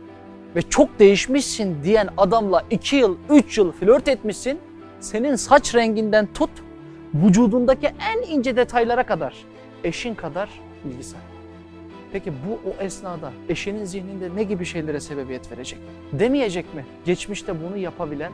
Ve 0.56 0.62
çok 0.62 0.98
değişmişsin 0.98 1.82
diyen 1.82 2.08
adamla 2.16 2.64
iki 2.70 2.96
yıl, 2.96 3.16
üç 3.30 3.58
yıl 3.58 3.72
flört 3.72 4.08
etmişsin. 4.08 4.58
Senin 5.00 5.36
saç 5.36 5.74
renginden 5.74 6.26
tut, 6.34 6.50
vücudundaki 7.14 7.86
en 7.86 8.22
ince 8.22 8.56
detaylara 8.56 9.06
kadar 9.06 9.34
eşin 9.84 10.14
kadar 10.14 10.48
sahibi. 10.82 11.34
Peki 12.12 12.32
bu 12.32 12.70
o 12.70 12.82
esnada 12.82 13.32
eşinin 13.48 13.84
zihninde 13.84 14.36
ne 14.36 14.42
gibi 14.42 14.64
şeylere 14.64 15.00
sebebiyet 15.00 15.52
verecek? 15.52 15.78
Demeyecek 16.12 16.74
mi? 16.74 16.86
Geçmişte 17.04 17.62
bunu 17.62 17.76
yapabilen 17.76 18.32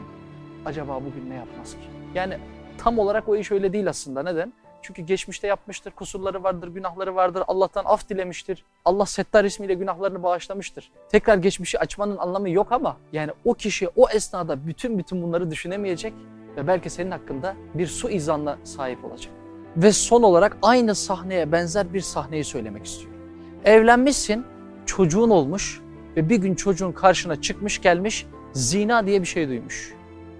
acaba 0.65 0.95
bugün 0.95 1.29
ne 1.29 1.35
yapmaz 1.35 1.71
ki? 1.71 1.79
Yani 2.15 2.37
tam 2.77 2.99
olarak 2.99 3.29
o 3.29 3.35
iş 3.35 3.51
öyle 3.51 3.73
değil 3.73 3.89
aslında. 3.89 4.23
Neden? 4.23 4.53
Çünkü 4.81 5.01
geçmişte 5.01 5.47
yapmıştır, 5.47 5.91
kusurları 5.91 6.43
vardır, 6.43 6.67
günahları 6.67 7.15
vardır, 7.15 7.43
Allah'tan 7.47 7.83
af 7.85 8.09
dilemiştir. 8.09 8.65
Allah 8.85 9.05
Settar 9.05 9.45
ismiyle 9.45 9.73
günahlarını 9.73 10.23
bağışlamıştır. 10.23 10.91
Tekrar 11.09 11.37
geçmişi 11.37 11.79
açmanın 11.79 12.17
anlamı 12.17 12.49
yok 12.49 12.71
ama 12.71 12.97
yani 13.13 13.31
o 13.45 13.53
kişi 13.53 13.87
o 13.95 14.09
esnada 14.09 14.67
bütün 14.67 14.97
bütün 14.97 15.21
bunları 15.21 15.51
düşünemeyecek 15.51 16.13
ve 16.57 16.67
belki 16.67 16.89
senin 16.89 17.11
hakkında 17.11 17.55
bir 17.73 17.87
su 17.87 18.09
izanla 18.09 18.57
sahip 18.63 19.05
olacak. 19.05 19.33
Ve 19.77 19.91
son 19.91 20.23
olarak 20.23 20.57
aynı 20.61 20.95
sahneye 20.95 21.51
benzer 21.51 21.93
bir 21.93 22.01
sahneyi 22.01 22.43
söylemek 22.43 22.85
istiyorum. 22.85 23.19
Evlenmişsin, 23.65 24.45
çocuğun 24.85 25.29
olmuş 25.29 25.81
ve 26.15 26.29
bir 26.29 26.37
gün 26.37 26.55
çocuğun 26.55 26.91
karşına 26.91 27.41
çıkmış 27.41 27.81
gelmiş 27.81 28.27
zina 28.53 29.05
diye 29.07 29.21
bir 29.21 29.27
şey 29.27 29.47
duymuş. 29.47 29.93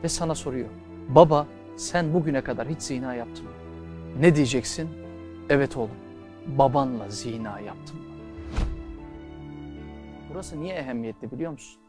Ve 0.03 0.10
sana 0.10 0.36
soruyor. 0.36 0.69
Baba 1.10 1.48
sen 1.77 2.13
bugüne 2.13 2.41
kadar 2.41 2.67
hiç 2.67 2.81
zina 2.81 3.15
yaptın 3.15 3.45
mı? 3.45 3.50
Ne 4.20 4.36
diyeceksin? 4.36 4.89
Evet 5.50 5.77
oğlum, 5.77 5.96
babanla 6.48 7.10
zina 7.10 7.60
yaptım. 7.60 8.00
Burası 10.30 10.62
niye 10.62 10.75
ehemmiyetli 10.75 11.32
biliyor 11.32 11.51
musun? 11.51 11.82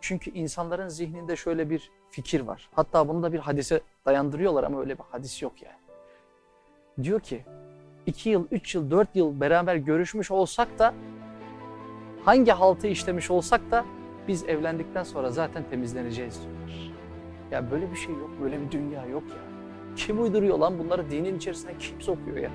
Çünkü 0.00 0.30
insanların 0.30 0.88
zihninde 0.88 1.36
şöyle 1.36 1.70
bir 1.70 1.90
fikir 2.10 2.40
var. 2.40 2.68
Hatta 2.74 3.08
bunu 3.08 3.22
da 3.22 3.32
bir 3.32 3.38
hadise 3.38 3.80
dayandırıyorlar 4.06 4.64
ama 4.64 4.80
öyle 4.80 4.98
bir 4.98 5.04
hadis 5.10 5.42
yok 5.42 5.52
yani. 5.62 5.76
Diyor 7.02 7.20
ki, 7.20 7.44
iki 8.06 8.30
yıl, 8.30 8.46
üç 8.50 8.74
yıl, 8.74 8.90
dört 8.90 9.16
yıl 9.16 9.40
beraber 9.40 9.76
görüşmüş 9.76 10.30
olsak 10.30 10.78
da 10.78 10.94
hangi 12.24 12.50
haltı 12.52 12.86
işlemiş 12.86 13.30
olsak 13.30 13.70
da 13.70 13.84
biz 14.28 14.44
evlendikten 14.44 15.02
sonra 15.02 15.30
zaten 15.30 15.64
temizleneceğiz 15.70 16.40
diyorlar. 16.42 16.92
Ya 17.50 17.70
böyle 17.70 17.90
bir 17.90 17.96
şey 17.96 18.14
yok, 18.14 18.30
böyle 18.42 18.60
bir 18.60 18.70
dünya 18.70 19.06
yok 19.06 19.22
ya. 19.28 19.53
Kim 19.96 20.22
uyduruyor 20.22 20.58
lan 20.58 20.78
bunları 20.78 21.10
dinin 21.10 21.36
içerisine 21.36 21.70
kim 21.78 22.00
sokuyor 22.00 22.36
ya? 22.36 22.50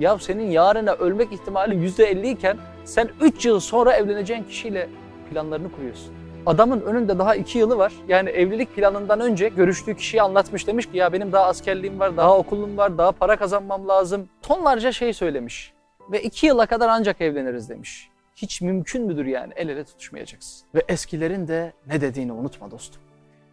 Ya 0.00 0.18
senin 0.18 0.50
yarına 0.50 0.92
ölmek 0.92 1.32
ihtimali 1.32 1.76
yüzde 1.76 2.04
elli 2.04 2.30
iken 2.30 2.58
sen 2.84 3.08
üç 3.20 3.46
yıl 3.46 3.60
sonra 3.60 3.92
evleneceğin 3.92 4.44
kişiyle 4.44 4.88
planlarını 5.30 5.72
kuruyorsun. 5.72 6.14
Adamın 6.46 6.80
önünde 6.80 7.18
daha 7.18 7.34
iki 7.34 7.58
yılı 7.58 7.78
var. 7.78 7.92
Yani 8.08 8.30
evlilik 8.30 8.76
planından 8.76 9.20
önce 9.20 9.48
görüştüğü 9.48 9.96
kişiyi 9.96 10.22
anlatmış 10.22 10.66
demiş 10.66 10.86
ki 10.86 10.96
ya 10.96 11.12
benim 11.12 11.32
daha 11.32 11.44
askerliğim 11.46 12.00
var, 12.00 12.16
daha 12.16 12.38
okulum 12.38 12.76
var, 12.76 12.98
daha 12.98 13.12
para 13.12 13.36
kazanmam 13.36 13.88
lazım. 13.88 14.28
Tonlarca 14.42 14.92
şey 14.92 15.12
söylemiş. 15.12 15.72
Ve 16.12 16.22
iki 16.22 16.46
yıla 16.46 16.66
kadar 16.66 16.88
ancak 16.88 17.20
evleniriz 17.20 17.68
demiş. 17.68 18.08
Hiç 18.36 18.60
mümkün 18.60 19.06
müdür 19.06 19.26
yani 19.26 19.52
el 19.56 19.68
ele 19.68 19.84
tutuşmayacaksın. 19.84 20.66
Ve 20.74 20.82
eskilerin 20.88 21.48
de 21.48 21.72
ne 21.86 22.00
dediğini 22.00 22.32
unutma 22.32 22.70
dostum. 22.70 23.02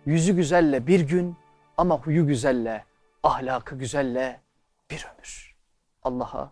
Yüzü 0.05 0.35
güzelle 0.35 0.87
bir 0.87 0.99
gün 0.99 1.35
ama 1.77 1.97
huyu 1.97 2.27
güzelle, 2.27 2.83
ahlakı 3.27 3.77
güzelle 3.77 4.41
bir 4.91 5.07
ömür. 5.13 5.55
Allah'a 6.03 6.51